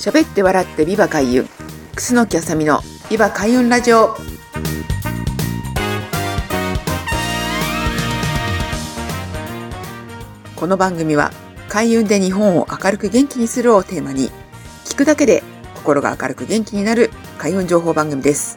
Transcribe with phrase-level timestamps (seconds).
[0.00, 1.46] 喋って笑ってビバ開運。
[1.94, 2.80] 楠木あさみの
[3.10, 4.16] ビバ開運ラジオ。
[10.56, 11.30] この番組は
[11.68, 14.30] 開運で日本を明るく元気にするをテーマに
[14.86, 15.42] 聞くだけで
[15.74, 18.56] 心が明るく元気になる開運情報番組です。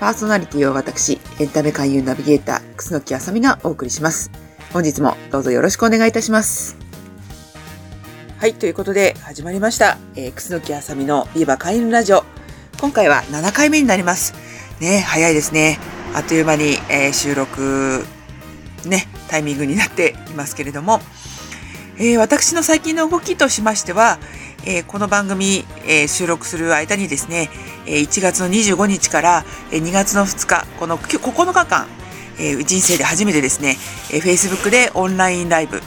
[0.00, 4.30] パーソナリティは私エンタメ開運ナビゲーター楠木あさみがお送りします。
[4.72, 6.89] 本日もどうぞよろしくお願いいたします。
[8.40, 9.98] はい、ということで始まりました。
[10.16, 12.24] えー、楠木あさみのビーバー開運ラジオ。
[12.80, 14.32] 今回は7回目になります。
[14.80, 15.78] ね、早いですね。
[16.14, 18.02] あっという間に、えー、収録、
[18.86, 21.00] ね、タイミングになっていますけれども、
[21.98, 24.18] えー、私の最近の動きとしましては、
[24.64, 27.50] えー、この番組、えー、収録する間にですね、
[27.84, 31.86] え1月の25日から、え2月の2日、この9日間、
[32.38, 33.76] え人生で初めてですね、
[34.10, 35.82] え Facebook でオンラインライブ、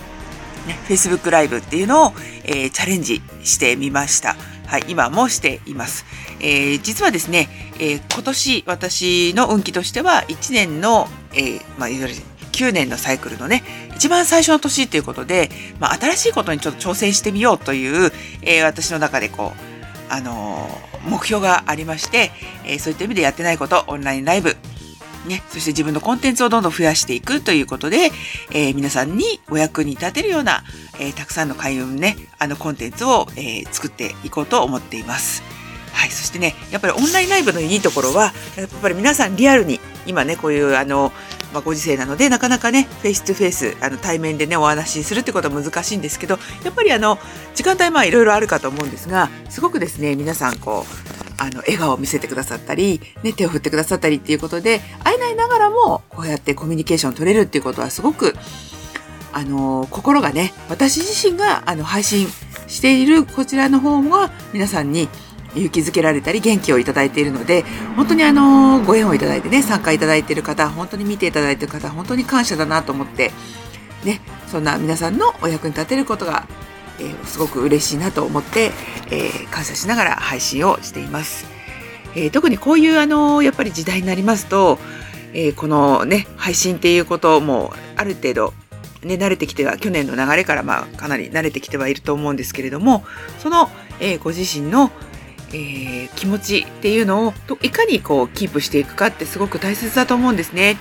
[0.67, 2.13] ね、Facebook ライブっていうのを、
[2.43, 4.35] えー、チャレンジしてみました。
[4.65, 6.05] はい、今もしています。
[6.39, 7.47] えー、実はですね、
[7.79, 13.63] えー、今年私の運気としては1年の、えー、まあ、いわゆる9年のサイクルのね、
[13.95, 22.31] 一番最初の年ということで、まあ、新しいことにちょっと挑戦してみようという、えー、私の中でこう、あのー、目標がありまして、
[22.65, 24.55] えー、そういった意味でやってないこと、オンラインライブ、
[25.25, 28.11] ね、そして自分のコンテンツをどんどん増やしていくということで、
[28.51, 30.63] えー、皆さんにお役に立てるような、
[30.99, 35.43] えー、たくさんの開運ね、あのコンテンツを、えー、作っていこうと思っています。
[35.93, 41.13] はい、そしてね、やっぱりオンラインライブのいいところは、やっぱり皆さんリアルに、今ね、こういうあの、
[41.53, 47.19] まあ、ご時世なので、なかなかね、 face to face、あの、対面でね、お話しするってことは難しいんですけど、やっぱりあの、
[47.53, 51.12] 時間帯まあいろいろあるかと思うんですが、すごくですね、皆さんこう、
[51.43, 58.35] あの、笑顔を見せてくださったり、ね、手を振ってくださったりっていうことで、会えないながらも、こうやってコミュニケーション取れるっていうことはすごく、
[59.33, 62.27] あの、心がね、私自身が、あの、配信
[62.67, 65.09] しているこちらの方が、皆さんに
[65.55, 67.65] 勇気づけられたり元気をいただいているので、
[67.95, 73.31] 本当にあの、ご縁をいただいてね、参加いただいている方、本当に見ていただいている方、本当に感謝だなと思って、
[74.05, 76.47] ね、そんな皆さんのお役に立てることが
[76.99, 78.71] えー、すごく嬉しいなと思って、
[79.11, 81.45] えー、感謝しながら配信をしています。
[82.15, 84.77] えー、特にこういうあのやっぱり時代になりますと、
[85.35, 88.53] えこのね配信っていうこともある程度
[89.05, 93.03] ね、慣れてきては去年の流れからまあかなり慣れてきてはいると思うんですけれども
[93.39, 94.91] その、えご自身の、
[95.53, 100.77] え気持ちっていうのをいかにこうキープしていくかってすごく大切だと思うんですね。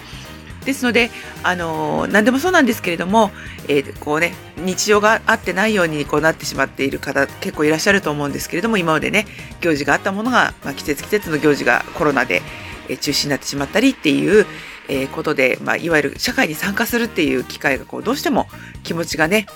[0.64, 1.10] ですので、
[1.42, 3.30] あのー、何でもそうなんですけれども、
[3.68, 9.26] えー、こうね、日常があってないようにこうなってしまっている方結構いらっしゃると思うんですけれども、今までね、
[9.60, 12.42] 行事があったものが、まあ、季節季節の行事がコロナで、
[12.88, 14.46] えー、中止になってしまったりっていう、
[14.88, 18.48] え、ことで、まあ、いわゆる社会に参加するっていう機会がこうどうしても
[18.82, 19.46] 気持ちがね、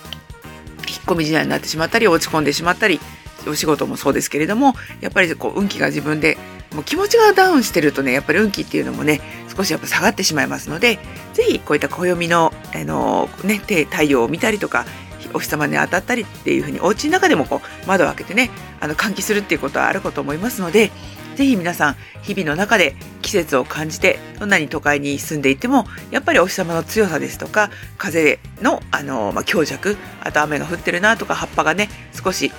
[0.88, 3.00] 引っ込み思案になってしまったり、落ち込んでしまったり、
[3.48, 6.38] お仕事もそうですけれども、やっぱりこう運気が自分で
[6.76, 9.20] もう気持ちがダウンしてるとね、やっぱり運気っていうのもね、
[9.56, 10.98] 少しやっぱ下がってしまいますので、
[11.32, 14.84] ぜひこういった暦の、あのね、太陽を見たりとか、
[15.32, 18.50] お日様に当たったりっていうふうに、お家の中でもこう窓を開けてね、
[18.80, 20.92] あの換気するっていうことはあるかと思いますので、
[21.36, 32.52] ぜひ皆さん、日々の中で季節を感じて、どんなに都会に住んでいても、やっぱりお日様の強さですとか、風の、あの、まあ、強弱、あと雨が降ってるなとか、葉っぱがね、少し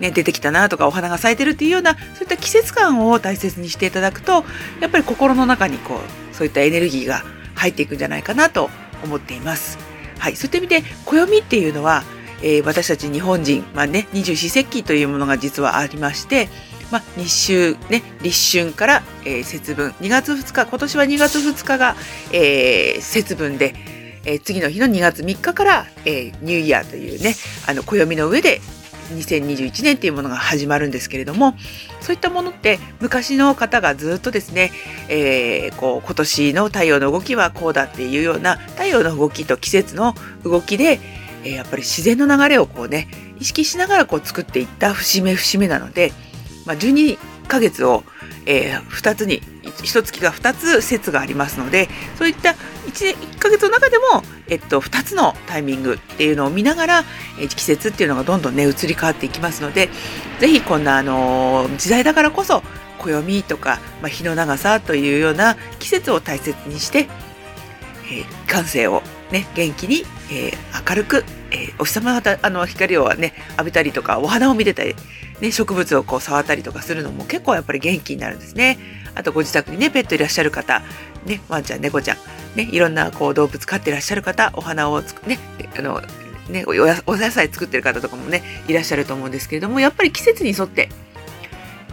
[0.00, 4.44] ね、出てきたなとかお花が咲いてるっていうようなそういった季節感を大切にしていただくと
[4.80, 7.22] やっぱり心の中にこうそういったエネルギーが
[7.54, 8.70] 入っていくんじゃないかなと
[9.04, 9.78] 思っています。
[10.18, 12.02] はい、そういった意味で暦っていうのは、
[12.42, 16.48] えー、私たち日本人、まあね、二十四節気というものが実はありまして、
[16.90, 21.96] まあ、日秋、ね、立春から、えー、節分2月2日今年は2月2日が、
[22.32, 23.74] えー、節分で、
[24.24, 27.34] えー、次の日の2月3日から、えー、ニューイヤーというね
[27.66, 28.60] あの暦の上で
[29.10, 31.54] 2021年っていうものが始まるんですけれども
[32.00, 34.70] そういったものって昔の方がずっとですね、
[35.08, 41.00] えー、こう今年の太陽の動きはこうだっていうような太陽の動きと季節の動きで、
[41.44, 43.08] えー、やっぱり自然の流れをこうね
[43.38, 46.12] 意識しながらこう作っていった節目節目なので、
[46.66, 47.18] まあ、12
[47.48, 48.04] ヶ月を、
[48.46, 49.42] えー、2つに
[49.78, 54.04] 1月が2つ節がありますのでそういった 1, 年1ヶ月の中でも、
[54.48, 57.04] えっと、2つのタイミングっていうのを見ながら、
[57.38, 59.88] 季節っていうのがどんどんね移り変わっていきますので
[60.38, 62.62] 是非こんな、あの時代だからこそ
[62.98, 67.08] 暦とか、まあ、日の長さというような季節を大切にして、
[68.10, 74.94] えー、感性をね元気に、えー、明るく、えー、お日様があの光をね浴びたりとかお花を見てたり、
[75.40, 78.78] ね、植物をこう触ったりとかするのも結構やっぱり元気になるんですね。
[79.14, 80.82] あとご自宅にねペットいらっしゃる方、
[81.24, 82.16] ね、ワンちゃん猫ちゃん、
[82.56, 85.38] ね、いろんなこう動物飼ってらっしゃる方お花をつね
[85.76, 86.00] あの
[86.48, 90.88] ねお野菜作ってる方とかもねいらっしゃると思うんですけれどもやっぱり季節に沿って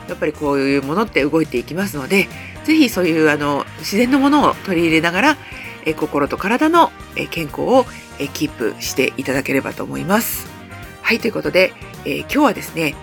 [0.07, 2.27] やっぱりこういうものって動いていきますので
[2.65, 5.37] 是非そういうあの自然のものを取り入れながら、
[5.83, 7.85] え心と体のえ健康を
[8.19, 10.47] えキープしていただければと思います。
[11.01, 11.73] はいということで、
[12.05, 12.95] えー、今日はですね、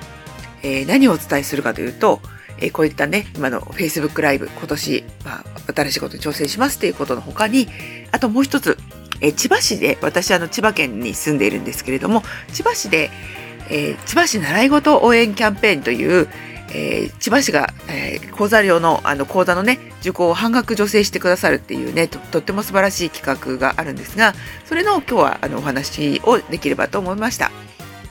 [0.62, 2.20] えー、何をお伝えするかというと、
[2.60, 7.68] え、こういったね今の Facebook ライブ今年、まあ、新しいことに挑戦しますということの他に
[8.12, 8.76] あともう一つ、
[9.20, 12.22] え千葉市で私あの千葉県に住んでいるんですけれども
[12.52, 13.10] 千葉市で、
[13.70, 16.28] え千葉市習い事応援キャンペーンという、
[16.72, 24.34] えー、千葉市が、えー、講座料のあの講座のね受講を半額助成してくださるっていうねととっても素晴らしい企画があるんですが
[24.64, 27.50] それの今日はあのお話をできればと思いました。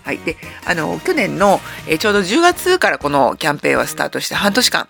[0.07, 4.88] はい、であの去年の、え、ちょうど10月からこのキャンペーンはスタートして半年間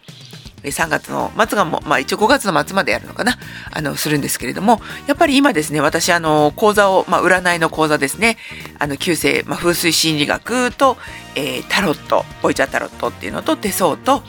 [0.63, 3.37] 3月の末がも、まあ一応5月の末までやるのかな、
[3.71, 8.37] あの、するんですけれども、やっぱり今ですね、私、あの、講座を、まあ占いの講座ですね、
[8.79, 10.97] あの、旧世、まあ風水心理学と、
[11.35, 14.23] えー、タロット、ボイチャータロットっていうのと手相と、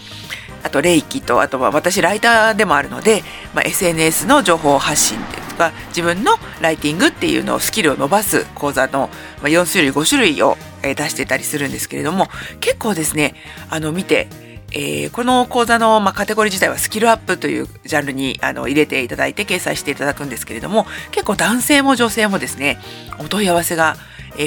[0.62, 3.22] あと、霊気と、あとは私、ライターでもあるので、
[3.54, 9.08] まあ、SNS の情報発信っていうか、自分のライティングっていうのをスキルを伸ばす講座の、
[9.40, 12.28] まあ、4種類、5種類をえ出してたりするんですけれども、
[12.60, 13.34] 結構ですね、
[13.70, 14.28] あの、見て、
[14.72, 22.78] えー、この講座の、まあ、カテゴリー自体はスキルアップというジャンルにあの入れていただいて掲載していただくんですけれども結構男性も女性もですね
[23.18, 23.96] お問い合わせが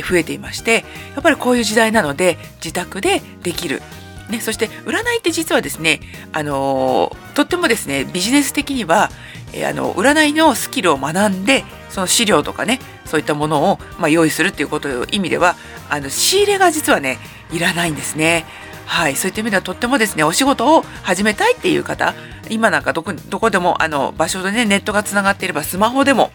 [0.08, 0.86] 増えていまして
[1.16, 3.82] やっぱりこういう時代なので自宅でできる。
[4.30, 6.00] ね、そして占いって実はですね、
[6.32, 9.10] あのー、とってもですねビジネス的には、
[9.52, 12.80] えー、あの占いのスキルを学んでその資料とかね
[13.12, 15.58] そういったものを、まあ、用意するっていうことの意味では
[15.90, 17.20] あの仕入れが実はね
[17.52, 18.46] いらないんですね。
[18.86, 22.14] はい、そういった意味ではとってもですねお仕事を始めたいっていう方
[22.50, 26.32] 今なんかどこどこでもあの場所でねネットがつながっていればスマホでも、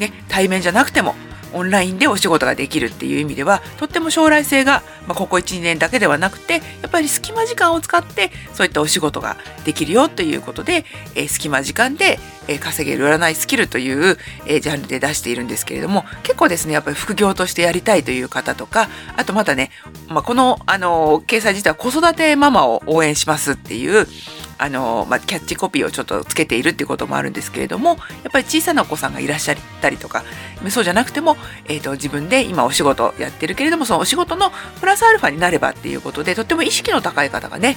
[0.00, 1.14] ね、対面じゃなくても
[1.52, 10.84] オンラインでお仕事ができるっていう意味ではとっても将来性が、まあ、ここ12年だけではなくてやっぱり隙間時間を使ってそういったお仕事ができるよということで、
[11.14, 12.18] えー、隙間時間で、
[12.48, 14.16] えー、稼げる占いスキルという、
[14.46, 19.70] えー、ジャンルで出しているんですけれども結構ですねやっぱり副業としてやりたいという方とかあとまたね、
[20.08, 24.06] まあ、この、あの掲載自体は子育てママを応援しますっていう
[24.58, 27.98] あの、まあ、キャッチコピーをちょっとつけているっていうこともあるんですけれどもやっ
[28.32, 30.24] ぱり小さなお子さんがいらっしゃったりとか
[30.70, 34.50] そうじゃなくても、えーと、自分で今お仕事やってるけれどもそのお仕事の
[34.80, 37.76] プラスアルファになればっていうことでとっても意識の高い方がね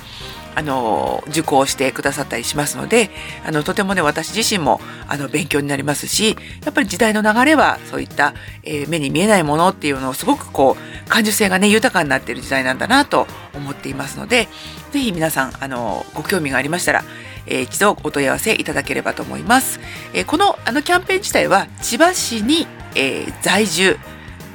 [0.55, 3.09] あの受講してくださったりしますので
[3.45, 8.33] あのとてもね私自身もあの勉強になりますしやっぱり時代の流れはそういった、
[8.63, 14.47] えー、目に見えないものっていうのをすごくこう感受性がね豊かになっている時代なんだなと思っていますので
[14.91, 17.03] 是非皆さんあのご興味がありましたら
[17.47, 19.79] えー、一度お問い合わせいただければと思います。
[20.13, 23.97] えー、このあのキャンペーン自体は千葉市に、えー、在住、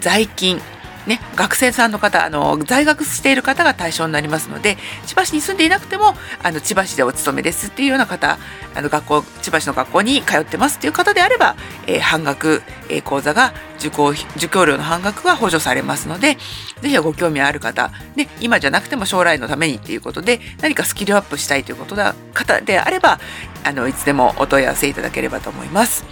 [0.01, 0.61] 在勤、
[1.07, 4.77] ね、学生さんの方あの在学している方が対象になりますので
[5.07, 8.39] 千葉市に住んでいなくてもあの千葉市でお勤めですっていうような方
[8.75, 11.55] あの学校千葉市の学校に通ってますっていう方であれば、
[11.87, 16.37] えー、半額、えー、講座が受講受講料の半額が補助されますので
[16.81, 23.21] ぜひご興味ある方、ね、今じゃなくても将来のためにっていうことで何かスキルアップしたいということだ方であれば
[23.65, 26.05] あのいつでもお問い合わせいただければと思います。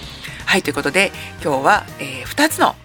[0.47, 1.11] はいということで
[1.43, 2.77] 今日は、えー、2つの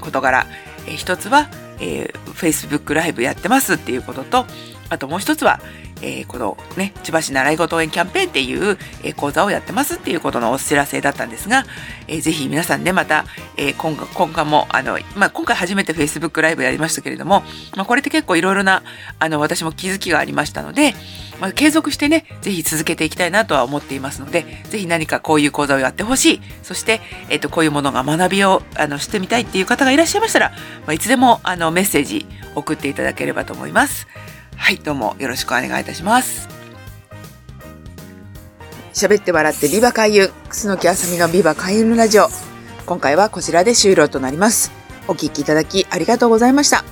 [0.00, 0.46] 事柄
[0.86, 1.48] えー、一つは、
[1.80, 4.46] えー、Facebook ライブやってますっていうことと、
[4.92, 5.58] あともう一つは、
[6.02, 11.64] えー、このね、千葉市習い事応援キャンペーンっていう、えー、講座をやってますっていうことのお知らせだったんですが、
[12.08, 13.24] えー、ぜひ皆さんね、また、
[13.56, 17.42] えー、今今回も、あの、まあ、今回初めて Facebook ライブやりましたけれども、
[17.74, 18.82] まあ、これって結構いろいろな、
[19.18, 20.94] あの、私も気づきがありましたので、
[21.40, 30.56] まあ、継続してね、ぜひ続けていきたいなとは思っていますので、ぜひ何かこういう講座をやってほしい、そして、えっ、と、こういうものが学びを、あの、してみたいっていう方がいらっしゃいましたら、ま
[30.88, 34.06] あ、いつでも、あの、メッセージ送っていただければと思います。
[34.56, 36.48] はい、どうもよろしくお願いいたします。
[38.92, 42.28] 喋って笑ってビバ開運、楠木あさみのビバ開運ラジオ。
[42.86, 44.70] 今回はこちらで終了となります。
[45.08, 46.84] お聴きいただきありがとうございました。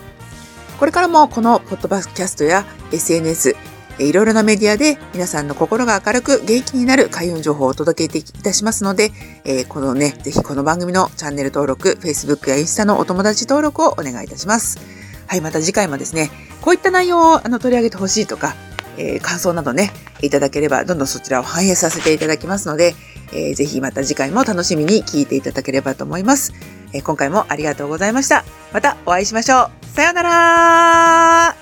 [0.78, 3.54] これからもこのポッドバスキャストや SNS、
[3.98, 9.10] いろいろなメディアで皆さんの心が明るく元気になる開運情報をお届けいたしますので、
[9.44, 14.78] えー、このね、ぜひこの番組のチャンネル登録、Facebook やインスタのお友達登録をお願いいたします。
[15.26, 18.54] はい、また次回もですね、こういった内容をあの取り上げてほしいとか、
[18.96, 22.94] えー、感想などね、いただければ、どんどんそちらを反映させていただきますので、
[23.32, 26.52] えー、ぜひまた次回も楽しみに聞いていただければと思います。
[26.92, 28.44] えー、今回もありがとうございました。
[28.72, 29.86] またお会いしましょう。
[29.86, 31.59] さようなら